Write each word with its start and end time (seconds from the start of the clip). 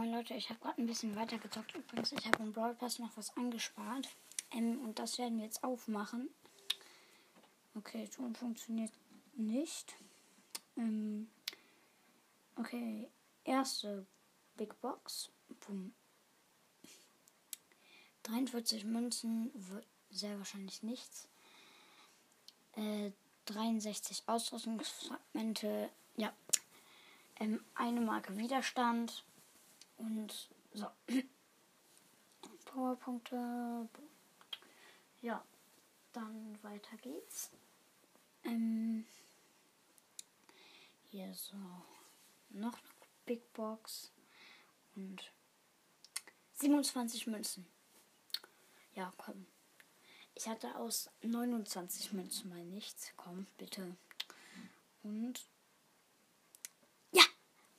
Moin 0.00 0.12
Leute, 0.12 0.32
ich 0.32 0.48
habe 0.48 0.58
gerade 0.60 0.80
ein 0.80 0.86
bisschen 0.86 1.14
weitergezockt. 1.14 1.74
Übrigens, 1.74 2.12
ich 2.12 2.24
habe 2.24 2.42
im 2.42 2.54
Brawl 2.54 2.74
Pass 2.74 2.98
noch 2.98 3.14
was 3.18 3.36
angespart. 3.36 4.08
Ähm, 4.50 4.80
und 4.82 4.98
das 4.98 5.18
werden 5.18 5.36
wir 5.36 5.44
jetzt 5.44 5.62
aufmachen. 5.62 6.30
Okay, 7.74 8.08
Ton 8.08 8.34
funktioniert 8.34 8.90
nicht. 9.34 9.94
Ähm, 10.78 11.28
okay, 12.56 13.10
erste 13.44 14.06
Big 14.56 14.80
Box. 14.80 15.28
Boom. 15.66 15.92
43 18.22 18.86
Münzen 18.86 19.50
sehr 20.10 20.38
wahrscheinlich 20.38 20.82
nichts. 20.82 21.28
Äh, 22.72 23.10
63 23.44 24.22
Ausrüstungsfragmente. 24.24 25.90
Ja. 26.16 26.32
Ähm, 27.38 27.62
eine 27.74 28.00
Marke 28.00 28.38
Widerstand. 28.38 29.24
Und 30.00 30.48
so. 30.72 30.86
Powerpunkte. 32.64 33.88
Ja. 35.20 35.44
Dann 36.12 36.58
weiter 36.62 36.96
geht's. 36.96 37.50
Ähm, 38.44 39.06
hier 41.10 41.32
so. 41.34 41.56
Noch 42.48 42.74
eine 42.78 42.90
Big 43.26 43.52
Box. 43.52 44.10
Und 44.96 45.30
27 46.54 47.26
Münzen. 47.28 47.66
Ja, 48.94 49.12
komm. 49.18 49.46
Ich 50.34 50.48
hatte 50.48 50.74
aus 50.76 51.10
29 51.22 52.12
Münzen 52.12 52.48
mal 52.48 52.64
nichts. 52.64 53.12
Komm, 53.16 53.46
bitte. 53.56 53.96
Und. 55.02 55.44
Ja! 57.12 57.22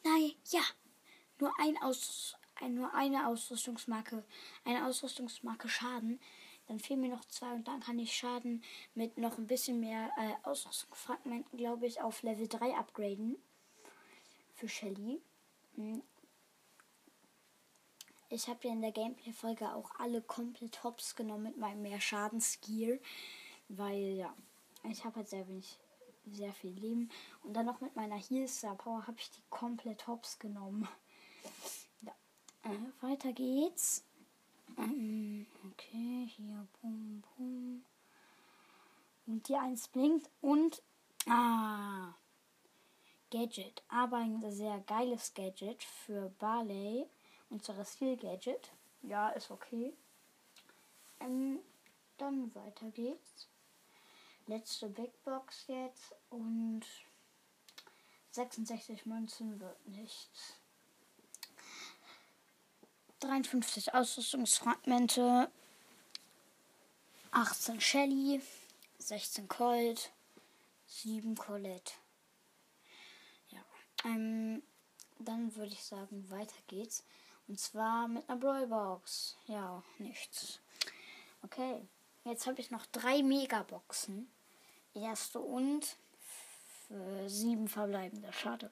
Nein, 0.03 0.31
ja! 0.51 0.61
Nur 1.41 1.51
ein 1.59 1.75
Aus. 1.81 2.37
Nur 2.69 2.93
eine 2.93 3.27
Ausrüstungsmarke. 3.27 4.23
Eine 4.63 4.85
Ausrüstungsmarke 4.85 5.67
Schaden. 5.67 6.19
Dann 6.67 6.79
fehlen 6.79 7.01
mir 7.01 7.09
noch 7.09 7.25
zwei 7.25 7.51
und 7.51 7.67
dann 7.67 7.79
kann 7.79 7.97
ich 7.97 8.15
Schaden 8.15 8.63
mit 8.93 9.17
noch 9.17 9.39
ein 9.39 9.47
bisschen 9.47 9.79
mehr 9.79 10.11
äh, 10.17 10.47
Ausrüstungsfragmenten, 10.47 11.57
glaube 11.57 11.87
ich, 11.87 11.99
auf 11.99 12.21
Level 12.21 12.47
3 12.47 12.77
upgraden. 12.77 13.37
Für 14.53 14.69
Shelly. 14.69 15.19
Hm. 15.75 16.03
Ich 18.29 18.47
habe 18.47 18.67
ja 18.67 18.73
in 18.73 18.81
der 18.81 18.91
Gameplay-Folge 18.91 19.73
auch 19.73 19.89
alle 19.97 20.21
komplett 20.21 20.83
hops 20.83 21.15
genommen 21.15 21.45
mit 21.45 21.57
meinem 21.57 21.81
mehr 21.81 21.99
Schadensgear. 21.99 22.99
Weil 23.67 24.13
ja, 24.13 24.35
ich 24.83 25.03
habe 25.03 25.15
halt 25.15 25.29
sehr 25.29 25.47
wenig, 25.47 25.79
sehr 26.27 26.53
viel 26.53 26.71
Leben. 26.71 27.09
Und 27.41 27.53
dann 27.53 27.65
noch 27.65 27.81
mit 27.81 27.95
meiner 27.95 28.17
Heal-Star 28.17 28.75
Power 28.75 29.07
habe 29.07 29.17
ich 29.17 29.31
die 29.31 29.41
komplett 29.49 30.05
hops 30.05 30.37
genommen. 30.37 30.87
Ja. 32.01 32.13
Äh, 32.63 32.77
weiter 33.01 33.33
geht's. 33.33 34.03
Ähm, 34.77 35.47
okay, 35.71 36.27
hier, 36.27 36.67
bum, 36.81 37.23
bum. 37.37 37.83
Und 39.27 39.47
die 39.47 39.55
eins 39.55 39.87
blinkt 39.87 40.29
und. 40.41 40.81
Ah. 41.27 42.13
Gadget. 43.31 43.81
Aber 43.87 44.17
ein 44.17 44.41
sehr 44.51 44.79
geiles 44.81 45.33
Gadget 45.33 45.83
für 45.83 46.29
Barley. 46.37 47.07
Unser 47.49 47.83
Skill 47.85 48.17
Gadget. 48.17 48.71
Ja, 49.01 49.29
ist 49.29 49.51
okay. 49.51 49.93
Ähm, 51.19 51.59
dann 52.17 52.53
weiter 52.53 52.91
geht's. 52.91 53.47
Letzte 54.47 54.89
Big 54.89 55.23
Box 55.23 55.67
jetzt 55.67 56.13
und 56.29 56.81
66 58.31 59.05
Münzen 59.05 59.59
wird 59.59 59.87
nichts. 59.87 60.60
53 63.21 63.93
Ausrüstungsfragmente, 63.93 65.49
18 67.31 67.79
Shelly, 67.79 68.41
16 68.97 69.47
Colt, 69.47 70.11
7 70.87 71.35
Colette. 71.35 71.93
Ja, 73.49 73.61
ähm, 74.05 74.61
dann 75.19 75.55
würde 75.55 75.71
ich 75.71 75.83
sagen, 75.83 76.29
weiter 76.29 76.55
geht's. 76.67 77.03
Und 77.47 77.59
zwar 77.59 78.07
mit 78.07 78.27
einer 78.29 78.39
Brawlbox. 78.39 79.37
Ja, 79.45 79.83
nichts. 79.97 80.59
Okay, 81.43 81.87
jetzt 82.25 82.47
habe 82.47 82.59
ich 82.59 82.71
noch 82.71 82.85
drei 82.87 83.23
Megaboxen. 83.23 84.29
Erste 84.93 85.39
und 85.39 85.97
sieben 87.27 87.67
verbleibende. 87.67 88.31
Schade. 88.33 88.71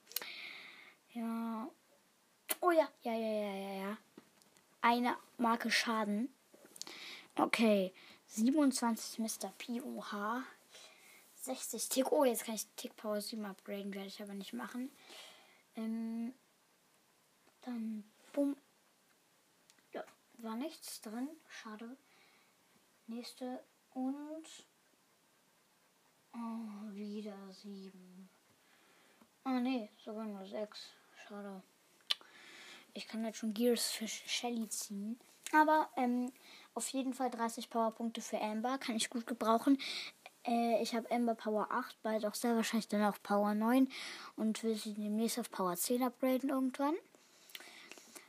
Ja. 1.13 1.69
Oh 2.61 2.71
ja, 2.71 2.89
ja, 3.03 3.13
ja, 3.13 3.29
ja, 3.29 3.53
ja, 3.53 3.73
ja. 3.73 3.97
Eine 4.81 5.17
Marke 5.37 5.69
Schaden. 5.71 6.29
Okay. 7.35 7.93
27 8.27 9.19
Mr. 9.19 9.51
P. 9.57 9.81
Oha. 9.81 10.43
60 11.35 11.89
Tick. 11.89 12.11
Oh, 12.11 12.25
jetzt 12.25 12.45
kann 12.45 12.55
ich 12.55 12.67
Tick 12.75 12.95
Power 12.95 13.21
7 13.21 13.43
upgraden. 13.45 13.93
Werde 13.93 14.07
ich 14.07 14.21
aber 14.21 14.33
nicht 14.33 14.53
machen. 14.53 14.91
Ähm, 15.75 16.33
dann 17.61 18.03
bumm. 18.33 18.55
Ja, 19.93 20.03
war 20.37 20.55
nichts 20.55 21.01
drin. 21.01 21.29
Schade. 21.47 21.97
Nächste 23.07 23.63
und 23.93 24.45
oh, 26.33 26.93
wieder 26.93 27.51
sieben. 27.51 28.29
Ah 29.43 29.57
oh, 29.57 29.59
nee, 29.59 29.89
sogar 29.97 30.25
nur 30.25 30.45
sechs. 30.45 30.91
Schade. 31.27 31.63
Ich 32.99 33.07
kann 33.07 33.23
jetzt 33.23 33.37
schon 33.37 33.53
Gears 33.53 33.91
für 33.91 34.09
Shelly 34.09 34.67
ziehen. 34.67 35.17
Aber 35.53 35.89
ähm, 35.95 36.33
auf 36.73 36.89
jeden 36.89 37.13
Fall 37.13 37.29
30 37.29 37.69
Powerpunkte 37.69 38.19
für 38.21 38.41
Amber. 38.41 38.77
Kann 38.77 38.97
ich 38.97 39.09
gut 39.09 39.25
gebrauchen. 39.25 39.81
Äh, 40.45 40.83
ich 40.83 40.93
habe 40.93 41.09
Amber 41.09 41.33
Power 41.33 41.69
8, 41.71 42.01
bald 42.03 42.25
auch 42.25 42.35
sehr 42.35 42.57
wahrscheinlich 42.57 42.89
dann 42.89 43.03
auch 43.03 43.17
Power 43.23 43.55
9. 43.55 43.89
Und 44.35 44.63
will 44.63 44.75
sie 44.75 44.93
demnächst 44.95 45.39
auf 45.39 45.49
Power 45.49 45.77
10 45.77 46.03
upgraden 46.03 46.49
irgendwann. 46.49 46.93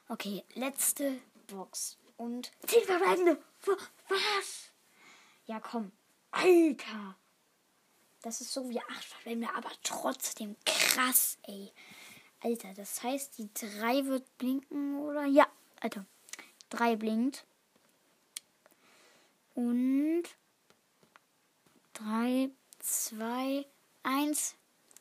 Okay, 0.08 0.44
letzte 0.54 1.18
Box. 1.48 1.98
Und 2.16 2.52
10 2.64 2.84
verbleibende. 2.84 3.42
Was? 4.08 4.70
Ja, 5.46 5.58
komm. 5.58 5.90
Alter. 6.30 7.16
Das 8.22 8.40
ist 8.40 8.52
so 8.52 8.70
wie 8.70 8.80
8 8.80 9.04
verbleibende, 9.04 9.52
aber 9.52 9.72
trotzdem 9.82 10.54
krass, 10.64 11.38
ey. 11.42 11.72
Alter, 12.42 12.72
das 12.74 13.02
heißt, 13.02 13.38
die 13.38 13.48
3 13.52 14.06
wird 14.06 14.38
blinken, 14.38 14.98
oder? 15.00 15.26
Ja, 15.26 15.46
Alter. 15.80 16.06
3 16.70 16.96
blinkt. 16.96 17.44
Und 19.54 20.24
3, 21.94 22.50
2, 22.78 23.66
1. 24.02 24.54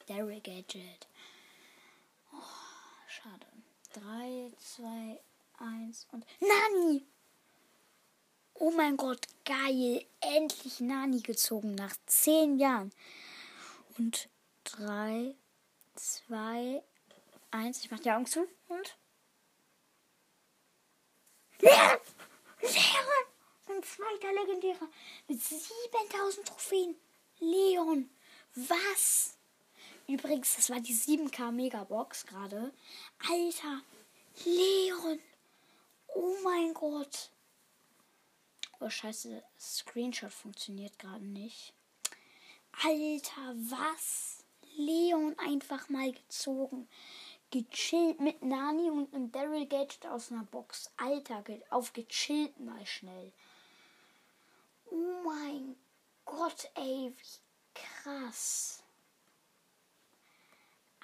Daryl 0.08 0.42
Gadget. 0.42 1.08
Oh, 2.34 2.38
schade. 3.08 3.46
3, 3.94 4.52
2, 4.58 5.20
1 5.60 6.08
und 6.12 6.26
Nani! 6.40 7.06
Oh 8.56 8.72
mein 8.72 8.98
Gott, 8.98 9.28
geil. 9.46 10.06
Endlich 10.20 10.80
Nani 10.82 11.22
gezogen 11.22 11.76
nach 11.76 11.96
10 12.08 12.58
Jahren. 12.60 12.92
Und 13.98 14.28
3, 14.66 15.36
2, 15.96 16.84
1. 17.52 17.84
Ich 17.84 17.92
mach 17.92 18.00
die 18.00 18.12
Augen 18.12 18.26
zu 18.26 18.48
und. 18.68 18.98
Leon! 21.60 22.00
Leon! 22.62 23.26
Ein 23.68 23.84
zweiter 23.84 24.34
legendärer 24.34 24.88
mit 25.28 25.42
7000 25.42 26.48
Trophäen. 26.48 26.96
Leon! 27.40 28.10
Was? 28.56 29.38
Übrigens, 30.08 30.56
das 30.56 30.70
war 30.70 30.80
die 30.80 30.94
7K 30.94 31.52
Megabox 31.52 32.26
gerade. 32.26 32.74
Alter! 33.28 33.82
Leon! 34.46 35.20
Oh 36.08 36.36
mein 36.44 36.74
Gott! 36.74 37.32
Oh 38.80 38.90
scheiße, 38.90 39.44
Screenshot 39.60 40.32
funktioniert 40.32 40.98
gerade 40.98 41.26
nicht. 41.26 41.74
Alter, 42.82 43.54
was? 43.70 44.46
Leon 44.78 45.38
einfach 45.40 45.90
mal 45.90 46.12
gezogen 46.14 46.88
gechillt 47.52 48.20
mit 48.20 48.44
Nani 48.44 48.90
und 48.90 49.14
einem 49.14 49.32
Daryl 49.32 49.68
Gadget 49.68 50.06
aus 50.08 50.32
einer 50.32 50.44
Box. 50.44 50.92
Alter, 50.98 51.44
auf 51.70 51.94
gechillt 51.94 52.60
mal 52.60 52.86
schnell. 52.86 53.32
Oh 54.92 55.22
mein 55.26 55.76
Gott, 56.26 56.70
ey, 56.76 57.14
wie 57.16 57.40
krass. 57.74 58.84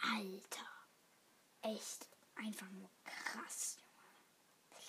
Alter. 0.01 0.65
Echt 1.61 2.07
einfach 2.35 2.69
nur 2.69 2.89
krass, 3.03 3.77
Junge. 3.79 4.81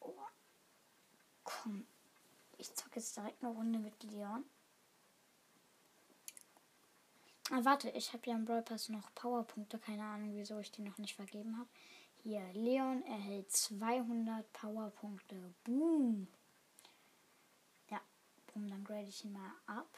Oh. 0.00 0.26
Komm. 1.44 1.86
Ich 2.58 2.74
zocke 2.74 2.96
jetzt 2.96 3.16
direkt 3.16 3.42
eine 3.42 3.54
Runde 3.54 3.78
mit 3.78 4.02
Leon. 4.02 4.44
Ah, 7.50 7.64
warte, 7.64 7.88
ich 7.90 8.12
habe 8.12 8.28
ja 8.28 8.36
im 8.36 8.44
Brawl 8.44 8.60
Pass 8.60 8.90
noch 8.90 9.14
Powerpunkte. 9.14 9.78
Keine 9.78 10.04
Ahnung, 10.04 10.36
wieso 10.36 10.58
ich 10.58 10.70
die 10.70 10.82
noch 10.82 10.98
nicht 10.98 11.14
vergeben 11.14 11.56
habe. 11.56 11.68
Hier, 12.22 12.42
Leon 12.52 13.02
erhält 13.04 13.50
200 13.50 14.52
Powerpunkte. 14.52 15.54
Boom. 15.64 16.28
Ja, 17.90 18.00
boom, 18.48 18.68
dann 18.68 18.84
grade 18.84 19.08
ich 19.08 19.24
ihn 19.24 19.32
mal 19.32 19.52
ab. 19.66 19.88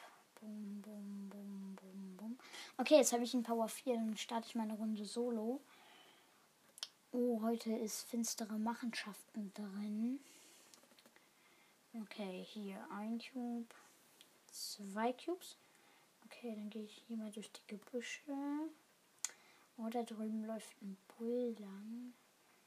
Boom, 0.41 0.81
boom, 0.81 1.29
boom, 1.29 1.77
boom, 1.77 2.17
boom. 2.17 2.39
Okay, 2.77 2.99
jetzt 2.99 3.13
habe 3.13 3.25
ich 3.25 3.35
ihn 3.35 3.43
Power 3.43 3.69
4. 3.69 3.97
Dann 3.97 4.17
starte 4.17 4.47
ich 4.47 4.55
meine 4.55 4.75
Runde 4.75 5.05
solo. 5.05 5.61
Oh, 7.11 7.43
heute 7.43 7.73
ist 7.73 8.03
finstere 8.03 8.61
Machenschaften 8.61 9.53
drin. 9.55 10.21
Okay, 12.03 12.45
hier 12.49 12.87
ein 12.93 13.19
Cube. 13.19 13.75
Zwei 14.53 15.13
Cubes. 15.15 15.57
Okay, 16.31 16.55
dann 16.55 16.71
gehe 16.71 16.85
ich 16.85 17.03
hier 17.07 17.17
mal 17.17 17.31
durch 17.33 17.51
die 17.51 17.67
Gebüsche. 17.67 18.23
Oh, 19.77 19.89
da 19.91 20.03
drüben 20.03 20.45
läuft 20.45 20.81
ein 20.81 20.97
Bull 21.19 21.57
lang. 21.59 22.15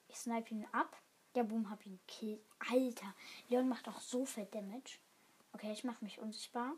Ich 0.10 0.18
snipe 0.18 0.54
ihn 0.54 0.68
ab. 0.72 0.96
Ja, 1.36 1.44
boom, 1.44 1.70
hab 1.70 1.86
ihn 1.86 2.00
killt. 2.08 2.42
Alter, 2.70 3.16
Leon 3.50 3.68
macht 3.70 3.88
auch 3.88 4.00
so 4.00 4.26
viel 4.26 4.46
Damage. 4.46 5.00
Okay, 5.54 5.72
ich 5.72 5.84
mache 5.84 6.04
mich 6.04 6.20
unsichtbar. 6.20 6.74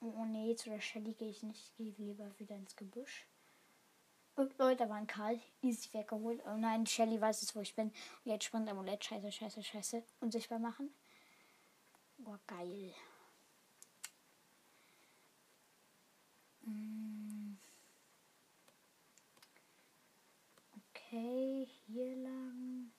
Oh 0.00 0.24
nee, 0.24 0.56
zu 0.56 0.70
der 0.70 0.80
Shelly 0.80 1.12
gehe 1.12 1.28
ich 1.28 1.42
nicht. 1.42 1.60
Ich 1.60 1.76
gehe 1.76 2.06
lieber 2.06 2.38
wieder 2.38 2.56
ins 2.56 2.74
Gebüsch. 2.74 3.26
Und 4.34 4.56
Leute, 4.58 4.84
da 4.84 4.88
war 4.88 4.96
ein 4.96 5.06
Karl. 5.06 5.38
Easy 5.60 5.92
weggeholt. 5.92 6.40
Oh 6.46 6.56
nein, 6.56 6.86
Shelly 6.86 7.20
weiß 7.20 7.42
jetzt, 7.42 7.54
wo 7.54 7.60
ich 7.60 7.74
bin. 7.74 7.88
Und 7.88 8.30
jetzt 8.32 8.44
springt 8.44 8.68
Amulett. 8.68 9.04
Scheiße, 9.04 9.30
scheiße, 9.30 9.62
scheiße. 9.62 10.02
Unsichtbar 10.20 10.58
machen. 10.58 10.90
Boah, 12.18 12.40
geil. 12.46 12.94
Mm. 16.62 17.56
Okay, 20.94 21.66
hier 21.86 22.16
lang. 22.16 22.92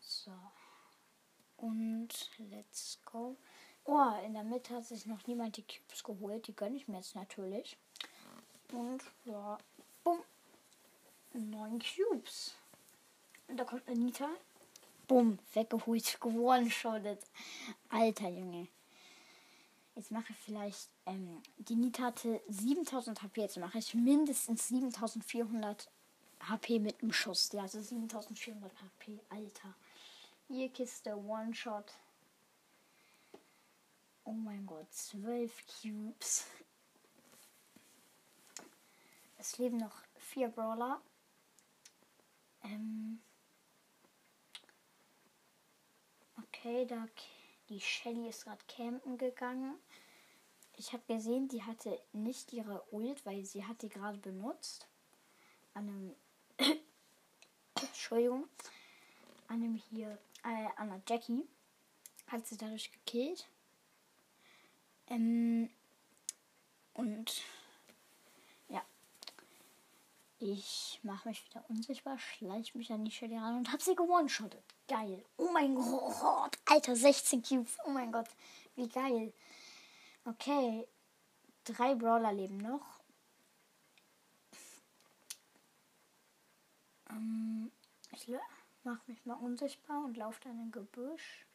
So. 0.00 0.32
Und 1.58 2.08
let's 2.50 2.98
go. 3.04 3.36
Oh, 3.84 4.12
in 4.24 4.34
der 4.34 4.44
Mitte 4.44 4.74
hat 4.74 4.84
sich 4.84 5.06
noch 5.06 5.26
niemand 5.26 5.56
die 5.56 5.62
Cubes 5.62 6.02
geholt. 6.02 6.46
Die 6.46 6.54
gönne 6.54 6.76
ich 6.76 6.88
mir 6.88 6.96
jetzt 6.96 7.14
natürlich. 7.14 7.76
Und 8.72 9.02
ja, 9.24 9.58
bumm. 10.04 10.20
Neun 11.32 11.80
Cubes. 11.80 12.54
Und 13.48 13.56
da 13.56 13.64
kommt 13.64 13.88
Anita. 13.88 14.28
Bumm, 15.06 15.38
weggeholt, 15.54 16.20
gewonnen 16.20 16.70
schon. 16.70 17.02
Alter 17.88 18.28
Junge. 18.28 18.68
Jetzt 19.94 20.12
mache 20.12 20.32
ich 20.32 20.38
vielleicht, 20.38 20.90
ähm, 21.06 21.42
die 21.56 21.74
Nita 21.74 22.04
hatte 22.04 22.40
7000 22.48 23.20
HP, 23.22 23.40
jetzt 23.40 23.56
mache 23.56 23.78
ich 23.78 23.94
mindestens 23.94 24.68
7400 24.68 25.90
HP 26.40 26.78
mit 26.78 27.02
dem 27.02 27.12
Schuss. 27.12 27.50
Ja, 27.52 27.62
also 27.62 27.82
7400 27.82 28.70
HP, 28.80 29.18
Alter. 29.28 29.74
Hier 30.50 30.70
Kiste, 30.70 31.14
One-Shot. 31.14 31.92
Oh 34.24 34.32
mein 34.32 34.64
Gott, 34.64 34.90
12 34.90 35.52
Cubes. 35.66 36.46
Es 39.36 39.58
leben 39.58 39.76
noch 39.76 39.94
vier 40.16 40.48
Brawler. 40.48 41.02
Ähm 42.62 43.20
okay, 46.38 46.86
da 46.86 47.06
die 47.68 47.80
Shelly 47.80 48.30
ist 48.30 48.44
gerade 48.44 48.64
campen 48.68 49.18
gegangen. 49.18 49.78
Ich 50.78 50.94
habe 50.94 51.02
gesehen, 51.06 51.48
die 51.48 51.62
hatte 51.62 52.00
nicht 52.12 52.54
ihre 52.54 52.82
Ult, 52.90 53.26
weil 53.26 53.44
sie 53.44 53.66
hat 53.66 53.82
die 53.82 53.90
gerade 53.90 54.16
benutzt. 54.16 54.88
An 55.74 55.88
einem 55.88 56.16
Entschuldigung. 57.74 58.48
Einem 59.48 59.74
hier, 59.74 60.18
äh, 60.44 60.68
an 60.76 60.88
der 60.90 61.02
Jackie. 61.08 61.46
Hat 62.28 62.46
sie 62.46 62.56
dadurch 62.56 62.92
gekillt. 62.92 63.48
Ähm, 65.08 65.70
und 66.92 67.42
ja. 68.68 68.82
Ich 70.38 71.00
mache 71.02 71.28
mich 71.28 71.44
wieder 71.46 71.64
unsichtbar, 71.68 72.18
schleiche 72.18 72.76
mich 72.76 72.92
an 72.92 73.04
die 73.04 73.10
Shelly 73.10 73.38
ran 73.38 73.56
und 73.56 73.72
habe 73.72 73.82
sie 73.82 73.94
gewone-shottet. 73.94 74.62
Geil. 74.86 75.24
Oh 75.38 75.50
mein 75.52 75.74
Gott. 75.74 76.58
Alter, 76.66 76.94
16 76.94 77.42
Cubes. 77.42 77.78
Oh 77.86 77.90
mein 77.90 78.12
Gott. 78.12 78.28
Wie 78.76 78.88
geil. 78.88 79.32
Okay. 80.24 80.86
Drei 81.64 81.94
Brawler 81.94 82.32
leben 82.32 82.58
noch. 82.58 83.00
Ähm, 87.10 87.70
ich 88.12 88.28
mache 88.84 89.02
mich 89.06 89.24
mal 89.24 89.34
unsichtbar 89.34 90.04
und 90.04 90.16
laufe 90.16 90.40
dann 90.44 90.58
in 90.58 90.70
Gebüsch. 90.70 91.46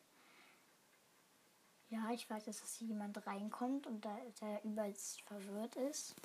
Ja, 1.90 2.10
ich 2.12 2.30
weiß, 2.30 2.46
dass 2.46 2.76
hier 2.76 2.88
jemand 2.88 3.26
reinkommt 3.28 3.86
und 3.86 4.04
da 4.04 4.18
der 4.42 4.64
überall 4.64 4.96
verwirrt 5.26 5.76
ist. 5.76 6.16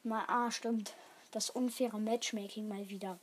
Mal, 0.03 0.24
ah, 0.27 0.51
stimmt. 0.51 0.93
Das 1.31 1.50
unfaire 1.50 2.00
Matchmaking 2.00 2.67
mal 2.67 2.89
wieder. 2.89 3.19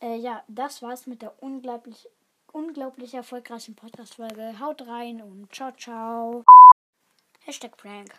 Äh, 0.00 0.16
ja, 0.16 0.42
das 0.48 0.82
war's 0.82 1.06
mit 1.06 1.22
der 1.22 1.40
unglaublich, 1.42 2.08
unglaublich 2.52 3.14
erfolgreichen 3.14 3.74
Podcast-Folge. 3.74 4.58
Haut 4.60 4.82
rein 4.82 5.22
und 5.22 5.52
ciao, 5.54 5.72
ciao. 5.72 6.44
Hashtag 7.44 7.76
Prank. 7.76 8.10